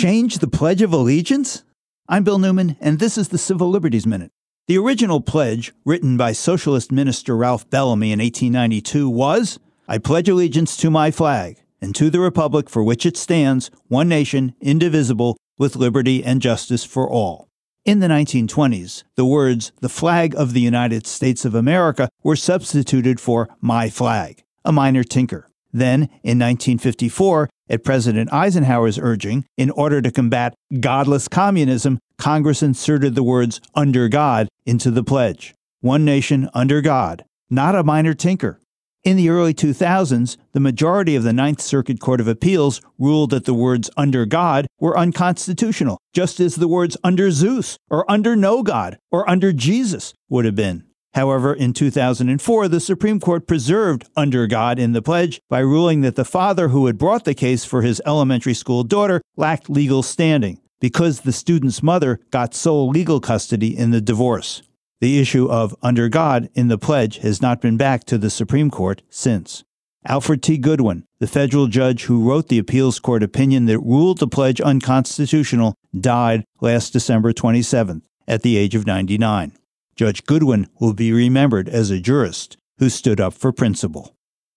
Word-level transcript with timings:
change 0.00 0.38
the 0.38 0.48
Pledge 0.48 0.80
of 0.80 0.94
Allegiance? 0.94 1.62
I'm 2.08 2.24
Bill 2.24 2.38
Newman, 2.38 2.78
and 2.80 2.98
this 2.98 3.18
is 3.18 3.28
the 3.28 3.36
Civil 3.36 3.68
Liberties 3.68 4.06
Minute. 4.06 4.30
The 4.66 4.78
original 4.78 5.20
pledge, 5.20 5.74
written 5.84 6.16
by 6.16 6.32
Socialist 6.32 6.90
Minister 6.90 7.36
Ralph 7.36 7.68
Bellamy 7.68 8.10
in 8.10 8.18
1892, 8.18 9.10
was 9.10 9.58
I 9.86 9.98
pledge 9.98 10.30
allegiance 10.30 10.74
to 10.78 10.90
my 10.90 11.10
flag 11.10 11.58
and 11.82 11.94
to 11.96 12.08
the 12.08 12.18
republic 12.18 12.70
for 12.70 12.82
which 12.82 13.04
it 13.04 13.18
stands, 13.18 13.70
one 13.88 14.08
nation, 14.08 14.54
indivisible, 14.58 15.36
with 15.58 15.76
liberty 15.76 16.24
and 16.24 16.40
justice 16.40 16.82
for 16.82 17.06
all. 17.06 17.48
In 17.84 18.00
the 18.00 18.08
1920s, 18.08 19.02
the 19.16 19.26
words, 19.26 19.70
the 19.82 19.90
flag 19.90 20.34
of 20.34 20.54
the 20.54 20.62
United 20.62 21.06
States 21.06 21.44
of 21.44 21.54
America, 21.54 22.08
were 22.22 22.36
substituted 22.36 23.20
for 23.20 23.50
my 23.60 23.90
flag, 23.90 24.44
a 24.64 24.72
minor 24.72 25.04
tinker. 25.04 25.50
Then, 25.72 26.04
in 26.24 26.38
1954, 26.38 27.48
at 27.70 27.84
President 27.84 28.30
Eisenhower's 28.32 28.98
urging, 28.98 29.46
in 29.56 29.70
order 29.70 30.02
to 30.02 30.10
combat 30.10 30.54
godless 30.80 31.28
communism, 31.28 31.98
Congress 32.18 32.62
inserted 32.62 33.14
the 33.14 33.22
words 33.22 33.60
under 33.74 34.08
God 34.08 34.48
into 34.66 34.90
the 34.90 35.04
pledge. 35.04 35.54
One 35.80 36.04
nation 36.04 36.50
under 36.52 36.82
God, 36.82 37.24
not 37.48 37.74
a 37.74 37.82
minor 37.82 38.12
tinker. 38.12 38.60
In 39.02 39.16
the 39.16 39.30
early 39.30 39.54
2000s, 39.54 40.36
the 40.52 40.60
majority 40.60 41.16
of 41.16 41.22
the 41.22 41.32
Ninth 41.32 41.62
Circuit 41.62 42.00
Court 42.00 42.20
of 42.20 42.28
Appeals 42.28 42.82
ruled 42.98 43.30
that 43.30 43.46
the 43.46 43.54
words 43.54 43.88
under 43.96 44.26
God 44.26 44.66
were 44.78 44.98
unconstitutional, 44.98 45.96
just 46.12 46.38
as 46.38 46.56
the 46.56 46.68
words 46.68 46.98
under 47.02 47.30
Zeus, 47.30 47.78
or 47.88 48.10
under 48.10 48.36
no 48.36 48.62
God, 48.62 48.98
or 49.10 49.28
under 49.28 49.54
Jesus 49.54 50.12
would 50.28 50.44
have 50.44 50.54
been. 50.54 50.84
However, 51.14 51.52
in 51.52 51.72
2004, 51.72 52.68
the 52.68 52.80
Supreme 52.80 53.18
Court 53.18 53.46
preserved 53.46 54.08
under 54.16 54.46
God 54.46 54.78
in 54.78 54.92
the 54.92 55.02
pledge 55.02 55.40
by 55.48 55.58
ruling 55.58 56.02
that 56.02 56.14
the 56.14 56.24
father 56.24 56.68
who 56.68 56.86
had 56.86 56.98
brought 56.98 57.24
the 57.24 57.34
case 57.34 57.64
for 57.64 57.82
his 57.82 58.00
elementary 58.06 58.54
school 58.54 58.84
daughter 58.84 59.20
lacked 59.36 59.68
legal 59.68 60.02
standing 60.02 60.60
because 60.80 61.20
the 61.20 61.32
student's 61.32 61.82
mother 61.82 62.20
got 62.30 62.54
sole 62.54 62.88
legal 62.88 63.20
custody 63.20 63.76
in 63.76 63.90
the 63.90 64.00
divorce. 64.00 64.62
The 65.00 65.18
issue 65.18 65.50
of 65.50 65.74
under 65.82 66.08
God 66.08 66.48
in 66.54 66.68
the 66.68 66.78
pledge 66.78 67.18
has 67.18 67.42
not 67.42 67.60
been 67.60 67.76
back 67.76 68.04
to 68.04 68.18
the 68.18 68.30
Supreme 68.30 68.70
Court 68.70 69.02
since. 69.08 69.64
Alfred 70.06 70.42
T. 70.42 70.56
Goodwin, 70.56 71.04
the 71.18 71.26
federal 71.26 71.66
judge 71.66 72.04
who 72.04 72.26
wrote 72.26 72.48
the 72.48 72.58
appeals 72.58 72.98
court 72.98 73.22
opinion 73.22 73.66
that 73.66 73.80
ruled 73.80 74.18
the 74.18 74.26
pledge 74.26 74.60
unconstitutional, 74.60 75.74
died 75.98 76.44
last 76.60 76.92
December 76.92 77.32
27th 77.32 78.02
at 78.26 78.42
the 78.42 78.56
age 78.56 78.74
of 78.74 78.86
99. 78.86 79.52
Judge 80.00 80.24
Goodwin 80.24 80.66
will 80.78 80.94
be 80.94 81.12
remembered 81.12 81.68
as 81.68 81.90
a 81.90 82.00
jurist 82.00 82.56
who 82.78 82.88
stood 82.88 83.20
up 83.20 83.34
for 83.34 83.52
principle. 83.52 84.14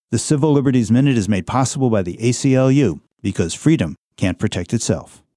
The 0.10 0.18
Civil 0.18 0.54
Liberties 0.54 0.90
Minute 0.90 1.18
is 1.18 1.28
made 1.28 1.46
possible 1.46 1.90
by 1.90 2.02
the 2.02 2.16
ACLU 2.16 3.02
because 3.22 3.54
freedom 3.54 3.98
can't 4.16 4.40
protect 4.40 4.74
itself. 4.74 5.24